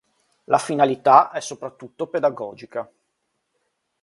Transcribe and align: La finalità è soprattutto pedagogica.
La 0.47 0.57
finalità 0.57 1.29
è 1.29 1.39
soprattutto 1.41 2.07
pedagogica. 2.07 2.91